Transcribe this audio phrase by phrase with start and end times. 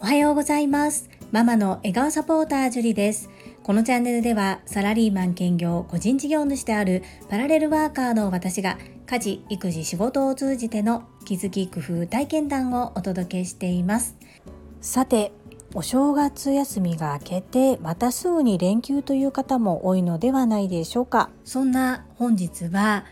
[0.00, 1.08] おはようございます。
[1.30, 3.30] ママの笑顔サポータージュリです。
[3.62, 14.16] このチャンネルではサラリーマン兼業個人事業主であるパラレルワーカーの私が家事育児仕事を通じての気づき工夫体験談をお届けしています。
[14.80, 15.30] さて
[15.72, 21.30] お正月休みが明けてまたすぐに連休という方も多いのではないでしょうか。
[21.44, 23.04] そんな本日は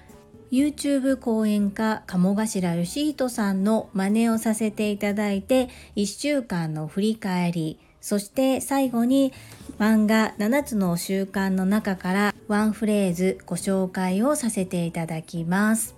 [0.51, 9.33] YouTube 講演家鴨頭義人さんの真似をさせていただいて1週間の振り返りそして最後に
[9.79, 15.95] 漫画7つの習慣の中からワンフレーズご紹介をさせていただきます。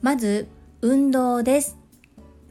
[0.00, 0.48] まず、
[0.80, 1.78] 運動です。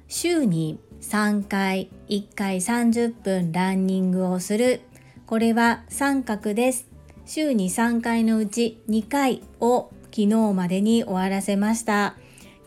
[0.07, 4.81] 週に3回、1回30分ランニングをする。
[5.25, 6.87] これは三角です。
[7.25, 12.15] 週に3回のうち2回を昨日までに終わらせました。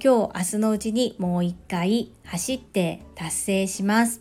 [0.02, 4.20] 今日、明日のうちにもう1回走って達成します。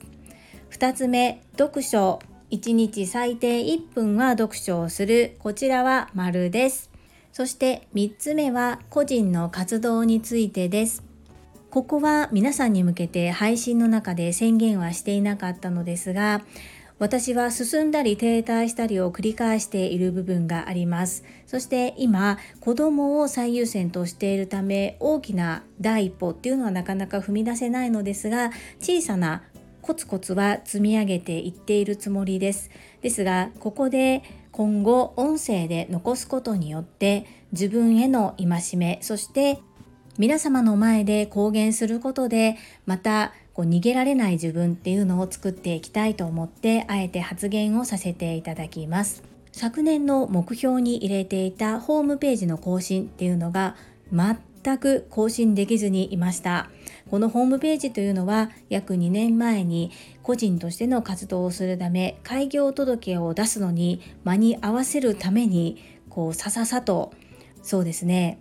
[0.72, 2.20] 2つ目、読書。
[2.52, 5.38] 1日最低1分は読書をする。
[5.40, 6.92] こちらは丸です。
[7.32, 11.04] そして3つ目は個人の活動についてです。
[11.72, 16.44] ここは皆さんに向けて配信の中で宣言はしていなかったのですが、
[17.04, 21.26] 私は進んだり停滞したりを繰り返している部分があります。
[21.48, 29.44] そして今、子供を最優先としているため、大きな第一歩っていうのはなかなか踏み出せないのですが、小さな
[29.82, 32.72] コツコツは積み上げていっているつもりです。
[33.02, 39.60] ですが、ここで今後音声で残すことによって自分への戒め、そして
[40.18, 49.24] 皆様の前で公言することでまたこう逃げられない自分っていうのを作っていきたいと思ってあえて発言をさせていただきます。
[49.52, 53.76] 昨年の目標に入れていたホームページの更新っていうのが
[54.12, 56.72] 全く更新できずにいました。
[57.12, 59.92] このホームページというのは約2年前に
[60.24, 65.78] 個人としての活動をするため開業届を出すのに間に合わせるために
[66.10, 67.14] こうさささと
[67.62, 68.40] そうですね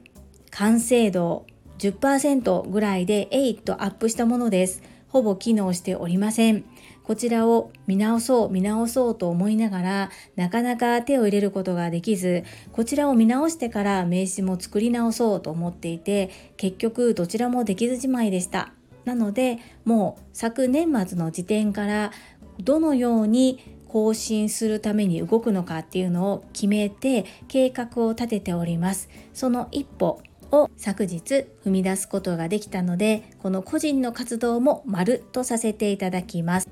[0.50, 1.44] 完成度
[1.78, 4.82] 10%ぐらいで8とアップしたものです。
[5.12, 6.64] ほぼ機能しておりません。
[7.04, 18.72] こちらを見直そう見直そうと思いながらなかなか手を入れることができずこちらを見直してから名刺も作り直そうと思っていて結局どちらもできずじまいでした
[19.04, 22.12] なのでもう昨年末の時点から
[22.60, 23.58] どのように
[23.88, 36.68] 更新するために動くのかっていうのを決めて計画を立てておりますその一歩を昨日踏み出すことができたのでこの個人の活動も丸とさせていただきます。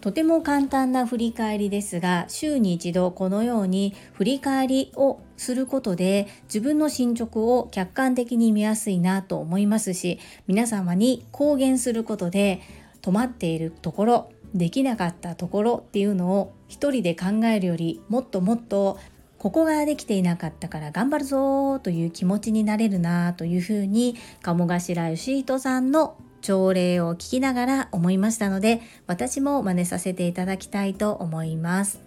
[0.00, 12.60] とても簡単な振り返りですが週に一度このように振り返りをすることで自分の進捗を客観的に見やすいなと思いますし皆様に公言することで
[13.02, 18.98] 止まっているところできなかったところっていうのを一人で考えるよりもっともっと
[19.38, 32.00] ここができていなかったから頑張るぞという気持ちになれるなというふうに鴨頭義人さんの朝礼を聞きながら思いましたので私も真似させていただきたいと思います。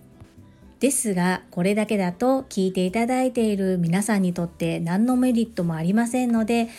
[0.80, 6.70] ですがこれだけだと聞いていただいている皆さんにとって何のメリットもありませんので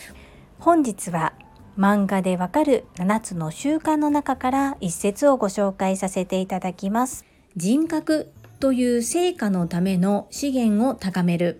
[0.59, 1.33] 本日は
[1.77, 7.25] 漫画でわかる7つの習慣の中から一節をご紹介させていただきます。
[7.55, 8.29] 人格
[8.63, 11.59] という成果のための資源を高める。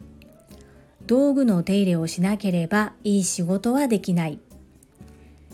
[1.06, 4.40] 道具の手入れをしなければいい仕事はできない。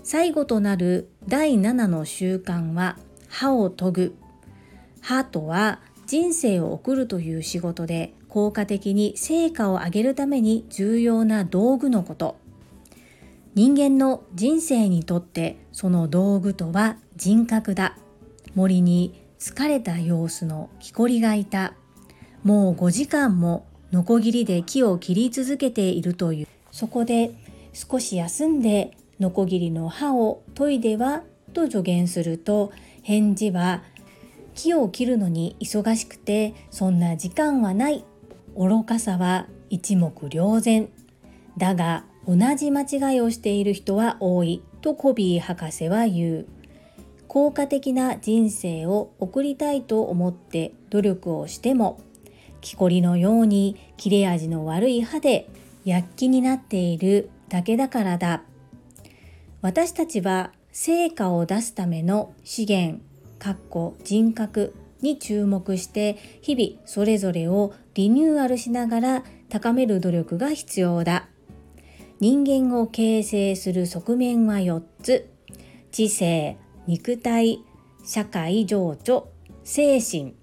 [0.03, 2.99] 最後となる第7の習慣は
[3.29, 4.15] 歯を研ぐ。
[5.01, 12.37] 歯とは人生を送るという仕事で効果的に成果を上げるために重要な道具のこと。
[13.55, 17.97] 人間の人生にとってその道具とは人格だ。
[18.53, 21.73] 森に疲れた様子の木こりがいた。
[22.43, 26.47] もう5時間もノコギリで木を切り続けているという。
[26.71, 27.31] そこで
[27.73, 32.71] 少し休んでノコギリの刃を研いではと助言すると
[33.01, 33.83] 返事は
[34.55, 38.05] 木を切るのに忙しくてそんな時間はない
[38.57, 40.89] 愚かさは一目瞭然
[41.57, 46.47] だが同じ間違いをしている人は多いとコビー博士は言う
[47.29, 52.01] 効果的な人生を送りたいと思って努力をしても
[52.59, 55.47] 木こりのように切れ味の悪い歯で
[55.85, 58.43] 躍起になっているだけだからだ
[59.61, 63.01] 私たちは成果を出すための資源、
[63.37, 71.27] かっこ人格に注目して日々それぞれをリニューアルしながら高める努力が必要だ。
[72.19, 75.29] 人間を形成する側面は4つ
[75.91, 76.57] 知性
[76.89, 77.63] 肉体
[78.03, 79.27] 社会情緒
[79.63, 80.33] 精神。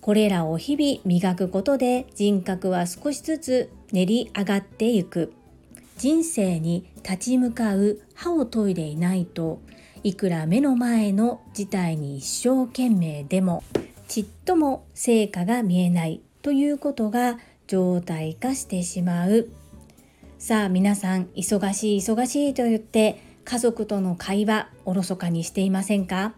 [0.00, 5.32] これらを日々磨くことで人格は少しずつ練り上がっていく。
[5.96, 9.60] 人生に立ち向かう歯を研いでいないと
[10.02, 13.62] いくら目の前の事態に一生懸命でも
[14.08, 17.38] ちっとも成果が見えないということが
[17.68, 19.48] 状態化してしまう。
[20.40, 26.34] さあ皆さん忙しい忙しいと言って家族との会話おろそかにしていませんか？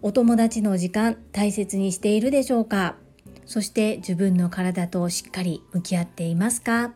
[0.00, 2.96] お友達の時間大切にしているでしょうか？
[3.44, 6.94] そして自分の体としっかり向き合っていますか？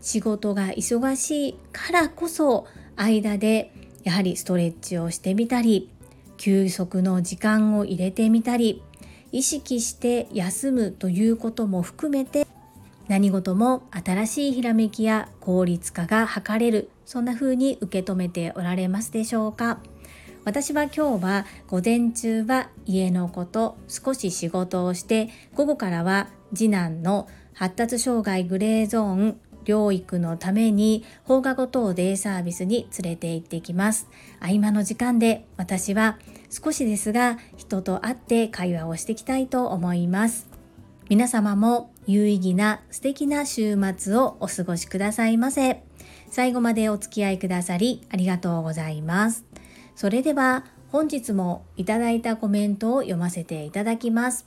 [0.00, 2.66] 仕事が忙しいからこそ
[2.96, 3.72] 間で
[4.02, 5.88] やはりストレッチをしてみたり
[6.36, 8.82] 休息の時間を入れてみたり
[9.30, 12.44] 意識して休むということも含めて
[13.06, 19.78] 何事も新しいひらめきや効率化が図れるそんな風に受け止めておられますでしょうか？
[20.44, 34.08] 私は今日は午前中は家のこと少し仕事をして午後からは次男の発達障害グレーゾーン療育のために放課後等デイサービスに連れて行ってきます。
[34.40, 36.18] 合間の時間で私は
[36.50, 40.48] 少しですが人と会って会話をしていきたいと思います。
[41.08, 45.82] 皆様も有意義な素敵な週末をお過ごしくださいませ。
[46.34, 49.44] 最後までお付き合いくださりありがとうございます
[49.94, 54.44] それでは本日もいただいたコメントを読ませていただきます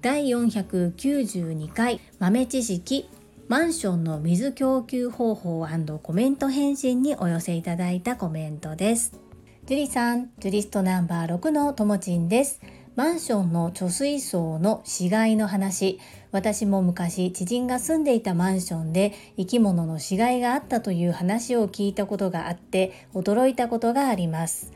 [0.00, 3.10] 第492回豆知識
[3.48, 5.66] マンションの水供給方法
[6.00, 9.18] コメント返信にお寄せいただいたコメントです。
[9.64, 12.60] ジュリさん、ジュリストナンバー6のともちんです。
[12.94, 15.98] マンションの貯水槽の死骸の話。
[16.30, 24.72] 私も昔知人が住んでいたマンションで生き物の死骸があったという話を聞いたことがあって驚いたことがあります。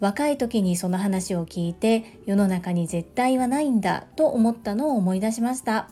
[0.00, 5.88] 若い時にその話を聞いて世の中に絶対はないんだと思ったのを思い出しました。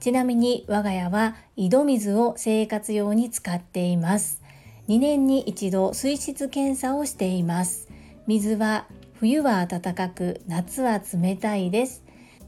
[0.00, 4.42] ちなみに我が家は井戸水を生活用に使っています。
[4.88, 7.88] 2年に一度水質検査をしています。
[8.26, 12.03] 水は冬は暖かく夏は冷たいです。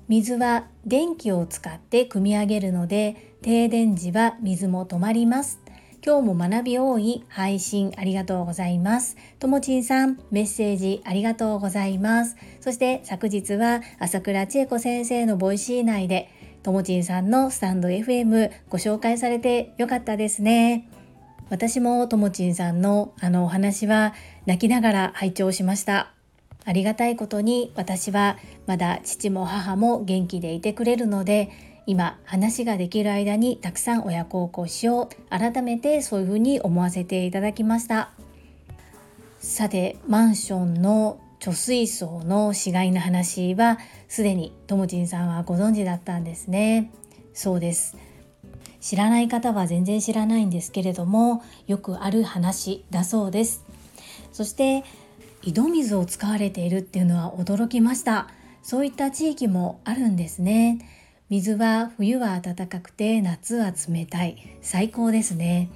[0.08, 5.60] 水は電気を使って汲み上げるので停電時は水も止まります。
[6.04, 9.16] 今日も学び多い配信ありがとうございます。
[9.40, 12.36] ともちんさん、メッセージありがとうございます。
[12.60, 16.30] そして昨日は朝倉千恵子先生の Voicy 内で
[16.62, 20.88] ともちんさんのスタンド FM ご紹介されてよかったですね。
[21.50, 24.14] 私もともちんさんのあのお話は
[24.46, 26.15] 泣きながら拝聴しました。
[26.66, 28.36] ありがたいことに私は
[28.66, 31.50] まだ父も母も元気でいてくれるので
[31.86, 35.30] 今話ができる間にたくさん親孝行しよう。
[35.30, 38.10] 改めてそういうふうに思わせていただきました。
[39.38, 43.78] さてマンションの貯水槽の死骸の話は
[44.08, 46.90] すでにともちんさんはご存知だったんですね。
[47.32, 47.96] そうです。
[48.80, 53.64] 知らない方は全然知らないんですけれどもよくある話だそうです。
[54.32, 54.82] そして
[55.46, 58.28] 井戸水を使われているっていうのは驚きました。
[58.64, 60.80] そういった地域もあるんですね。
[61.30, 64.36] 水は冬は暖かくて夏は冷たい。
[64.60, 65.70] 最高ですね。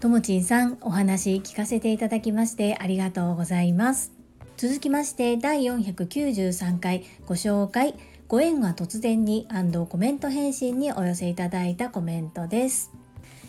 [0.00, 4.10] ともちんさんお話聞かせていただきましてありがとうございます。
[4.56, 7.94] 続きまして第493回ご紹介。
[8.26, 9.46] ご縁が突然に
[9.90, 12.90] コメント返信にお寄せいただいたコメントです。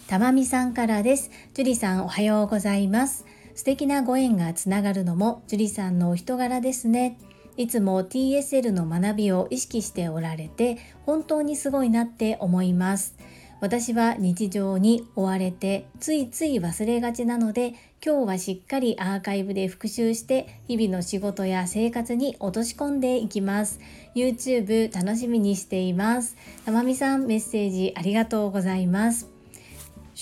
[0.07, 1.31] たまみさんからです。
[1.53, 3.25] 樹里さんおはようございます。
[3.55, 7.17] 素敵なご縁がつながるのも樹里さんのお人柄ですね。
[7.57, 13.15] いつも TSL の学びを意識しておられて本当にすごいなって思います。
[13.59, 23.79] 私は日常に追われてついつい忘れがちなので今日はしっかりアーカイブで復習して日々の仕事や生活に落とし込んでいきます。
[24.15, 26.35] YouTube 楽しみにしています。
[26.65, 29.40] たまみさんメッセージありがとうございます。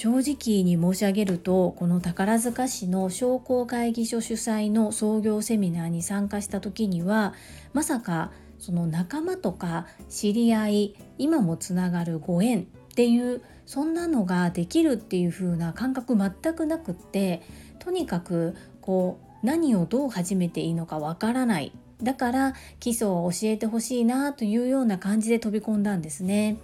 [0.02, 7.34] 正直に申し上げるとこの宝塚市の商工会議所主催の創業セミナーに参加した時には
[7.74, 12.64] まさかその仲間とか知り合い今もつながるご縁っ
[12.96, 17.42] ていうそんなのができるっていう風な感覚全くなくって
[17.80, 26.58] とにかくこう何をどう始めていいのかわからないだから基礎を教えてほしいなというような感じで飛び込んだんですね。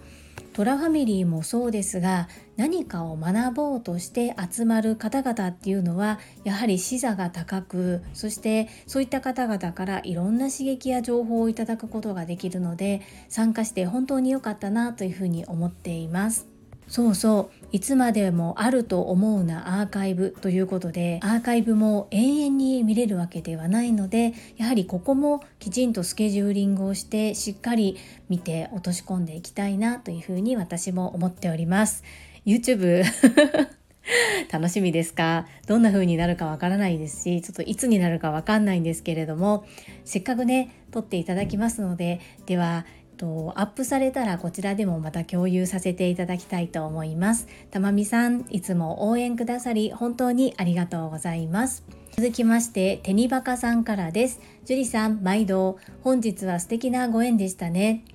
[0.56, 16.55] トラファミリーもそうですが何かを学ぼうとして集まる方々っていうのはやはり視座が高くそしてそういった方々からいろんな刺激や情報をいただくことができるので参加して本当に良かったなというふうに思っています。
[16.88, 27.98] そうそういつまでもあると思うなアーカイブということでアーカイブも永遠に見れるわけではないのでやはりここもきちんとスケジューリングをしてしっかり
[28.30, 32.04] 見て落とし込んでいきたいなというふうに私も思っております。
[32.46, 33.04] YouTube
[34.52, 35.48] 楽しみですか？
[35.68, 39.66] どんな風になるかわからないですしちょっといつになるかわかんないんですけれども
[40.04, 47.48] せっかくね撮っていただきますのでではとアップされたらこちらでもまた共有させていただきたいと思います。
[47.72, 51.84] たまみさんいつも応援くださり本当にありがとうございます。
[52.12, 54.40] 続きましてテニバカさんからです。
[54.66, 58.06] 樹里さん毎度本日は素敵なご縁でしたね。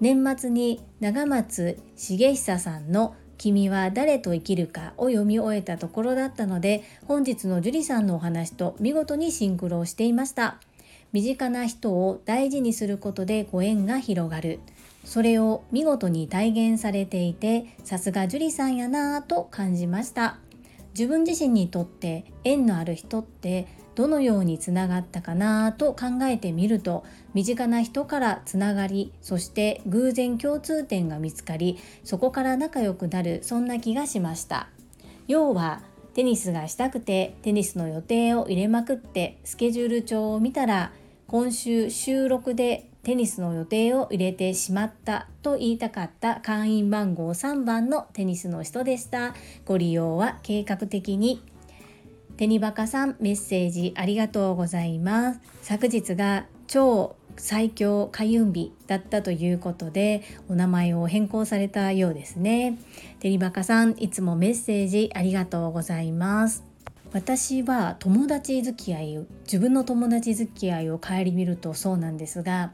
[0.00, 10.60] 年末に長松茂久さんの君は誰と生きるかを読み終えたところだったので本日の樹里さんのお話と見事にシンクロをしていました。
[11.14, 14.58] 身近な人を大事にすることでご縁が広がる。
[15.04, 20.38] それを見事に体現されていてさすが樹里さんやなぁと感じました。
[20.92, 34.68] 自分自身にとって縁のある人ってどのようにつながったかなと考えてみると身近な人からつながりそして偶然共通点が見つかりそこから仲良くなるそんな気がしました。
[35.28, 35.80] 要は
[36.14, 40.92] テニスがしたくてテニスの予定を入れまくってスケジュール帳を見たら
[41.26, 49.34] 今週収録でテニスの予定を入れてしまったと言いたかった会員番号3番のテニスの人でした。
[49.66, 51.42] ご利用は計画的に。
[52.36, 55.40] テニバカさんメッセージありがとうございます。
[55.62, 62.78] 昨日が超最強開運日だったということでお名前を変更されたようですね。
[63.20, 66.73] テニバカさんいつもメッセージありがとうございます。
[67.14, 72.72] 私は友達付き合い自分の友達付き合いを顧みるとそうなんですが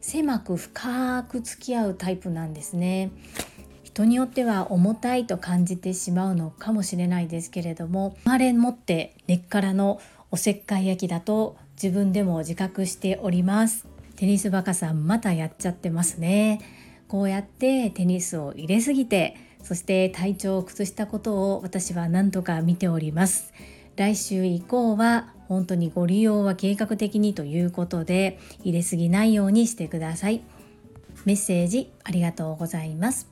[0.00, 3.10] 狭く深く付き合うタイプなんですね。
[3.84, 13.86] 人によっては重たいと感じてしまうのかもしれないですけれども生まれ持って根っからのおせっかい焼きだと自分でも自覚しております。
[14.16, 16.62] テニスバカさんまたやっちゃってますね。
[17.08, 23.52] こうやってテニスを入れすぎてそして体調を崩したことを私は何とか見ております。
[23.96, 30.42] 来週以降は本当にご利用は計画的にということで入れすぎないようにしてください。
[31.24, 33.28] メッセージありがとうございます。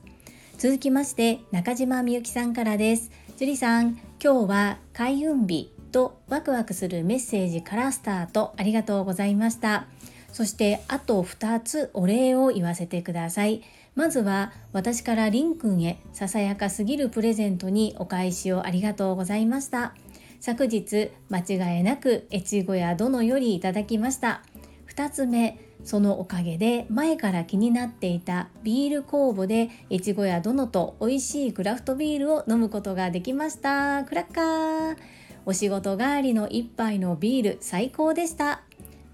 [0.57, 3.11] 続きまして中島みゆきさんからです。
[3.37, 8.53] 樹里さん今日は開運日とワクワクするメッセージからスタート。
[8.57, 9.87] ありがとうございました。
[10.31, 13.63] そしてあと2つお礼を言わせてください。
[13.95, 19.95] まずは私からりんくんへささやかすぎるプレゼントにお返しをありがとうございました。
[20.41, 21.39] 昨日間
[21.77, 24.41] 違いなく越後屋殿よりいただきました。
[24.89, 34.03] 2つ目そのおかげで前から気になっていたビール酵母で越後屋殿と美味しいクラフトビールを飲むことができました。
[34.03, 34.97] クラッカー。
[35.45, 38.63] お仕事帰りの一杯のビール最高でした。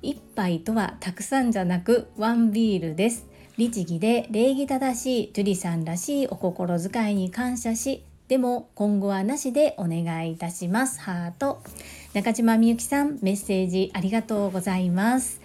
[0.02, 3.28] 一杯とはたくさんじゃなくワンビールです。
[3.58, 11.00] 律儀で礼儀正しい樹里さんらしいお心遣いに感謝しでも今後はなしでお願いいたします。
[11.00, 11.62] ハート。
[12.14, 15.42] 中島みゆきさんメッセージありがとうございます。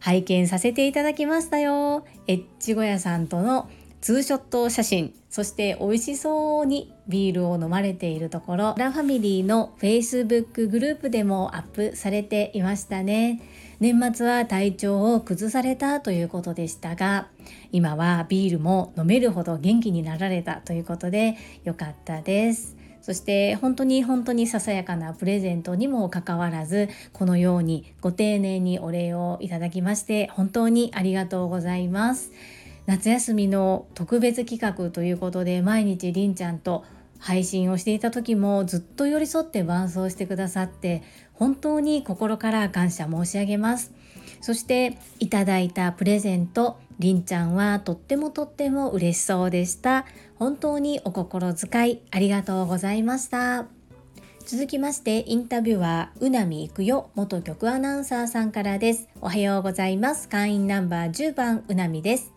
[0.00, 2.06] 拝見させていただきましたよ。
[2.26, 3.68] エッチ小屋さんとの
[4.00, 5.14] ツーショット写真。
[5.28, 8.74] そして美味しそうにビールを飲まれているところ。
[8.78, 13.42] ラファミリーの Facebook グループでもアップされていましたね。
[13.84, 17.28] 年末は体調を崩されたということでしたが
[17.70, 22.78] 今はビールも飲めるほど元気になられたということでよかったです。
[23.02, 32.32] そして本当に本当にささやかなプレゼントにもかかわらずこのようにご丁寧にお礼をいただきまして本当にありがとうございます。
[32.86, 36.86] 夏休みの特別企画ということで毎日りんちゃんと
[37.18, 41.02] 配信をしていた時もずっと寄り添って伴走してくださって
[41.34, 43.92] 本当に心から感謝申し上げます。
[44.40, 50.06] そしていただいたプレゼントりんちゃんはとってもとっても嬉しそうでした。
[50.36, 53.66] 本当にお心遣いありがとうございました。
[54.46, 59.08] 続きましてインタビュアーうなみいくよ元局アナウンサーさんからです。
[59.20, 60.28] おはようございます。
[60.28, 62.30] 会員ナンバー10番うなみです。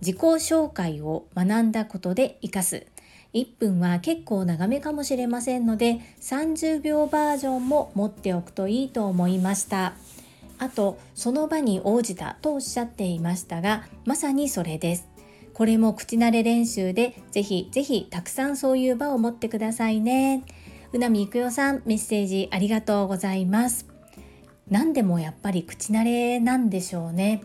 [0.00, 2.86] 自己紹介を学んだことで活かす。
[3.34, 9.94] 1分は結構長めかもしれませんので30秒バージョンも持っておくといいと思いました。
[10.56, 15.08] あとその場に応じたとおっしゃっていましたがまさにそれです。
[15.52, 20.44] これも口慣れ練習でぜひぜひたくさんそういう場を持ってくださいね。
[20.92, 23.86] うなみいくよさんメッセージありがとうございます。
[24.70, 27.42] 何でもやっぱり口慣れなんでしょうね。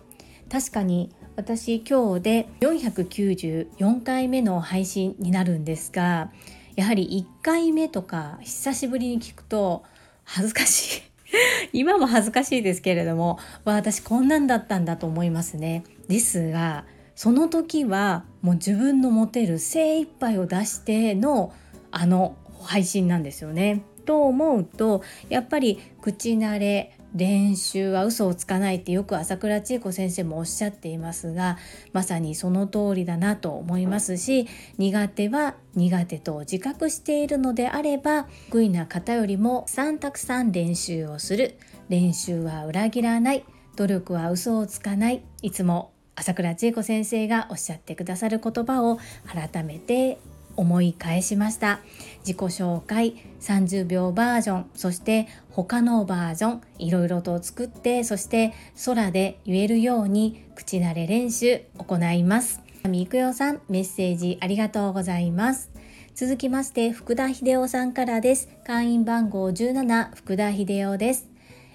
[0.51, 6.33] 確かに私今日で494回目の配信になるんですが
[6.75, 9.85] やはり1回目とか久しぶりに聞くと
[10.25, 11.01] 恥ずかしい
[11.79, 16.83] 今も恥ずかしいですけれども私こんなんだったんだと思いますねですが
[17.15, 21.53] その時はもう自分の持てる精一杯を出しての
[21.89, 23.83] あの配信なんですよね。
[24.05, 31.57] と思うとやっぱり口慣れ練習は嘘をつかないってよく朝倉千恵子先生もおっしゃっていますが
[31.91, 34.47] まさにその通りだなと思いますし
[34.77, 41.57] 苦手は苦手と自覚しているのであれば得意な方よりも3たくさん練習をする。
[41.87, 43.45] 練習は裏切らない。
[43.75, 45.23] 努力は嘘をつかない。
[45.41, 50.19] いつも朝倉千恵子先生がおっしゃってくださる言葉を改めて
[50.55, 51.79] 思い返しました。
[52.19, 58.53] 自己紹介30秒バージョンそして他のバージョンいろいろと作ってそして
[58.85, 62.61] 空で言えるように口慣れ練習行います。
[62.87, 65.71] みくよさんメッセージありがとうございます。
[66.15, 68.49] 続きまして福田秀夫さんからです。
[68.65, 71.29] 会員番号17福田秀夫です。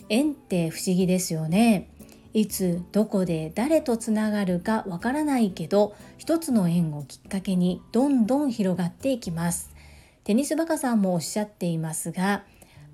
[0.08, 1.88] 縁って不思議ですよね。
[2.34, 9.72] いつどこで誰とつながるかわからないけど一つの縁をきっかけにどんどん広がっていきます。
[10.24, 12.42] テニスバカさんもおっしゃっていますが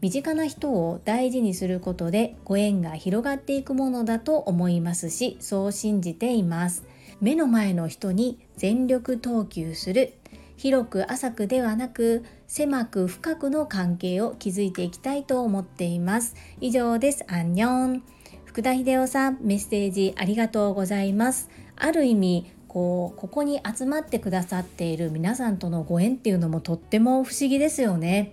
[0.03, 6.85] 身近な人を大事にすることでご縁が広がっていくものだと思いますしそう信じています。
[7.23, 10.13] 目の前の人に全力投球する。
[10.59, 16.35] 広く浅くではなく狭く深くの関係を築いていきたいと思っています。
[16.61, 17.25] 以上です。
[17.29, 18.20] 안녕。
[18.61, 21.49] 福田秀夫さんメッセージありがとうございます。
[21.77, 28.33] ある意味こうここに集まってくださっている皆さんとのご縁っていうのもとっても不思議ですよね。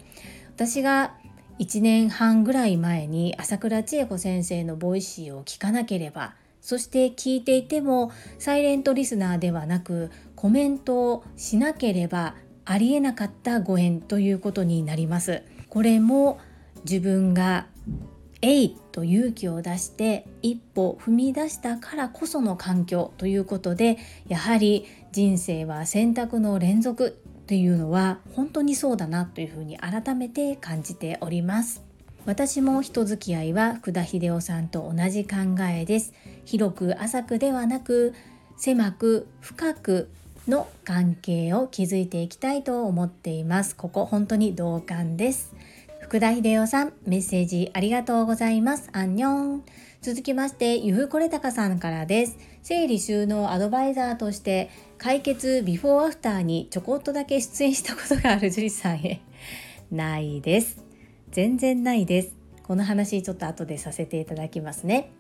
[0.54, 1.14] 私が
[1.60, 15.44] 1年半ぐらい前に朝倉千恵子先生の Voicy を聞かなければそして聞いていてもサイレントリスナーではなくコメントをしなければありえなかったご縁ということになります。
[15.70, 16.38] これも
[16.84, 17.68] 自分が
[18.42, 23.98] えいと勇気を出して一歩踏み出したからこその環境ということで
[24.28, 31.82] やはり人生は選択の連続っていうのは本当にそうだなというふうに改めて感じております。
[32.26, 36.14] 私も人付き合いは福田秀夫さんと同じ考えです。
[36.44, 38.14] 広く浅くではなく
[38.58, 40.10] 狭く深く
[40.46, 43.76] の関係を築いていきたいと思っています。
[43.78, 45.56] ここ本当に同感です。
[46.08, 48.90] 福田秀夫さん、メッセージありがとうございます。
[48.94, 49.64] アンニョン。
[50.02, 52.38] 続きまして、ゆふこれたかさんからです。
[52.64, 59.20] 整理収納アドバイザーとして、解決ビフォーアフターにちょこっとだけ出演したことがある樹里さんへ。
[59.92, 60.82] ないです。
[61.32, 62.38] 全然ないです。
[62.64, 65.12] この話ちょっと後でさせていただきますね。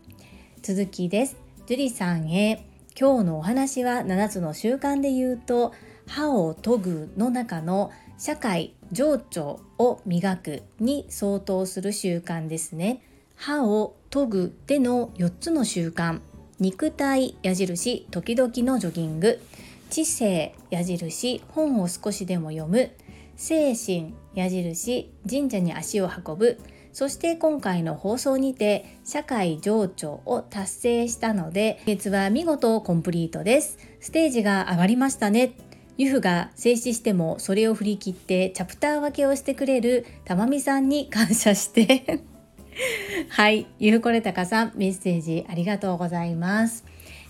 [0.61, 1.35] 続きです。
[1.65, 2.63] 樹里さんへ。
[2.97, 5.73] 今日のお話は7つの習慣で言うと、
[6.07, 13.01] 歯を研ぐの中の社会情緒を磨くに相当する習慣ですね。
[13.35, 16.21] 歯を研ぐでの4つの習慣。
[16.59, 19.39] 肉体矢印時々のジョギング。
[19.89, 22.91] 知性矢印本を少しでも読む。
[23.35, 26.59] 精神矢印神社に足を運ぶ。
[26.93, 33.77] そして今回の放送にて社会情緒を達成したので月は見事コンプリートです。
[33.99, 35.66] ステージが上がりましたね。
[35.97, 42.21] ユフが静止してもそれを振り切ってチャプター分けをしてくれるたまみさんに感謝して
[43.29, 46.85] はい、ゆうこれたかさんメッセージありがとうございます。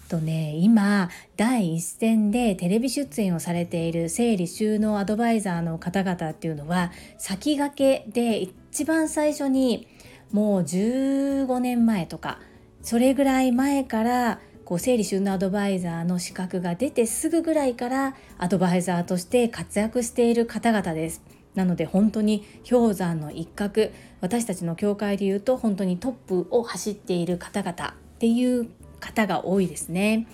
[0.10, 9.88] とね、今第一線でテレビ出演をされている整理収納アドバイザーの方々っていうのは先駆けで一番最初に
[10.32, 12.39] もう15年前とか
[12.82, 21.23] それぐらい前からこう整理収納アドバイザーの資格が出てすぐぐらいからアドバイザーとして活躍している方々です。
[21.56, 28.67] なので本当に氷山の一角私たちの教会でいうと本当にトップを走っている方々っていう
[28.99, 30.27] 方が多いですね。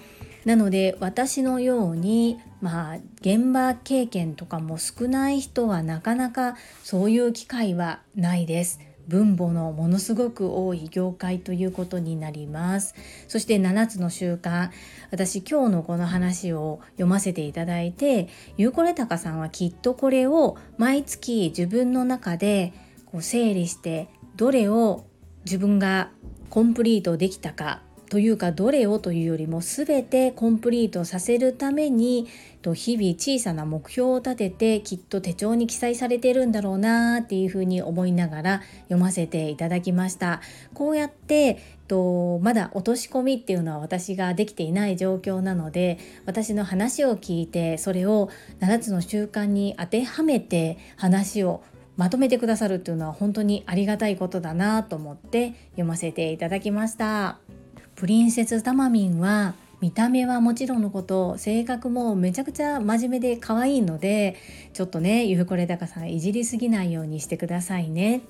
[0.45, 8.79] なので私のようにまあ現場経験とかも少ない人はなかなかそういう機会はないです。
[9.07, 12.95] 分母のものすごく多い業界ということになります。
[13.27, 14.69] そして7つの習慣。
[15.11, 22.73] 私今日のこの話を読ませていただいてゆうこれたかさんはきっとこれを毎月自分の中で
[23.05, 25.05] こう整理してどれを
[25.45, 26.09] 自分が
[26.49, 27.81] コンプリートできたか
[28.13, 32.27] というかどれをというよりも全てコンプリートさせるために
[32.75, 40.41] 日々小さな目標を立ててきっと手帳に記載されてるんだろうなっていうふうに思いながら読ませていただきました。
[40.75, 45.97] こうやってとまだ落とし込みっていうのは私ができていない状況なので
[46.27, 51.63] 私の話を聞いてそれを7つの習慣に当てはめて話を
[51.97, 57.62] まとめてくださるっていうのは本当にありがたいことだなと思って読ませていただきました。
[57.95, 64.37] プリンセスタマミンは見た目はもちろんのこと性格もめちゃくちゃ真面目で可愛いので
[64.71, 68.21] ちょっとねゆふこれたかさんいじりすぎないようにしてくださいね。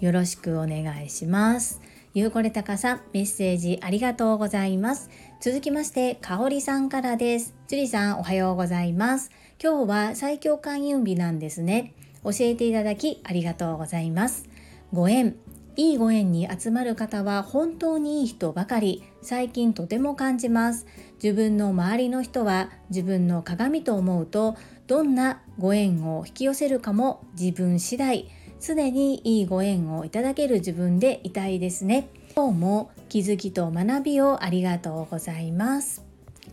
[0.00, 1.80] よろしくお願いします。
[2.14, 5.10] ゆうこれたかさんメッセージありがとうございます。
[5.40, 7.54] 続きましてかおりさんからです。
[7.68, 9.30] 樹里さんおはようございます。
[9.62, 11.92] 今日は最強開運日なんですね。
[12.24, 14.48] 教えていただきありがとうございます。
[14.92, 15.36] ご縁。
[15.80, 19.02] いいご縁に集まる方は本当にいい人ばかり。
[19.22, 20.84] 最近とても感じます。
[21.14, 28.28] 自分の周りの人は自分の鏡と思うとどんなご縁を引き寄せるかも自分次第。
[28.60, 32.10] 常にいいご縁をいただける自分でいたいですね。
[32.36, 36.04] 今日も気づきと学びをありがとうございます。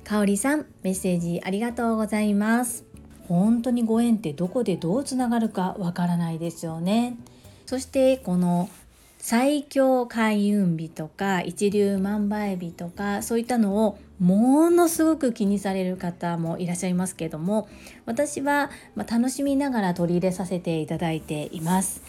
[0.06, 2.86] かおりさんメッセージありがとうございます。
[3.28, 7.18] 本当にご縁ってどこでどうつながるかわからないですよね。
[7.66, 8.70] そしてこの
[9.18, 17.68] 最強開運日とか一粒万倍日とかそういったのをものすごく気にされる方もいらっしゃいますけども
[18.06, 22.02] 私は楽しみながら取り入れさせていただいています。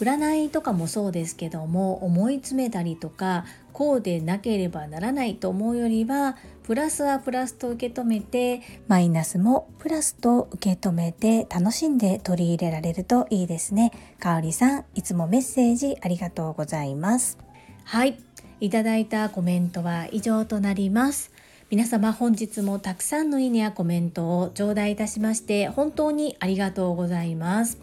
[0.00, 3.44] 占いとかもそうですけども思い詰めたりとか
[3.80, 13.90] こうでなければならないと思うよりはプラスはプラスと受け止めてマイナスもプラスと受け止めて楽しんで取り入れられるといいですね。
[14.18, 17.38] かおりさんいつもメッセージありがとうございます。
[17.84, 18.18] はい
[18.60, 21.32] いただいたコメントは以上となります。
[21.70, 27.78] 皆様本日もたくさんのいいねやコメントを頂戴いたしまして本当にありがとうございます。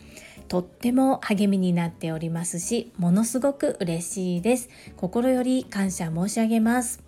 [0.47, 4.69] とっても励みになっておりますしものすごく嬉しいです。
[4.95, 7.03] 心より感謝申し上げます。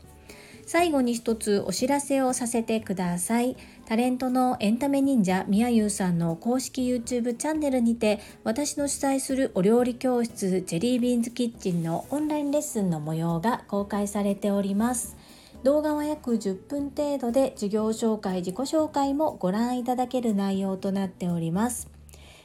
[0.65, 3.57] 最後に一つお知らせをさせてください。
[3.87, 15.17] タレントのエンタメ忍者みやゆうさんの公式 YouTube チャンネルにて私の主催するお料理教室ジェリービーンズキッチンのオンラインレッスンの模様が公開されております。
[15.63, 21.98] 動画は約10分程度で授業紹介自己紹介もご覧いただける内容となっております。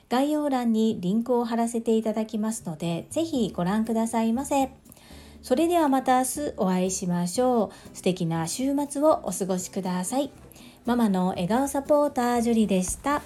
[0.09, 4.71] 概要欄にリンクを貼らせていただきますので、ぜひご覧くださいませ。
[5.43, 7.97] それではまた明日お会いしましょう。
[7.97, 10.31] 素敵な週末をお過ごしください。
[10.87, 13.23] ママの笑顔サポータージュリでした。